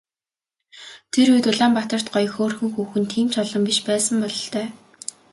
Тэр 1.11 1.27
үед 1.33 1.45
Улаанбаатарт 1.51 2.07
гоё 2.13 2.29
хөөрхөн 2.33 2.69
хүүхэн 2.73 3.05
тийм 3.13 3.27
ч 3.31 3.35
олон 3.43 3.63
биш 3.67 3.79
байсан 3.89 4.15
бололтой. 4.21 4.67